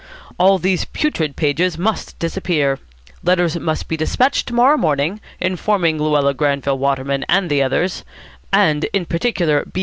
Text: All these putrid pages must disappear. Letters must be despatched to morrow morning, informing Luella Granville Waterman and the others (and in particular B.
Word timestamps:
All 0.39 0.57
these 0.57 0.83
putrid 0.85 1.35
pages 1.35 1.77
must 1.77 2.17
disappear. 2.17 2.79
Letters 3.23 3.59
must 3.59 3.87
be 3.87 3.95
despatched 3.95 4.47
to 4.47 4.53
morrow 4.55 4.75
morning, 4.75 5.21
informing 5.39 6.01
Luella 6.01 6.33
Granville 6.33 6.79
Waterman 6.79 7.23
and 7.29 7.51
the 7.51 7.61
others 7.61 8.03
(and 8.51 8.85
in 8.93 9.05
particular 9.05 9.63
B. 9.63 9.79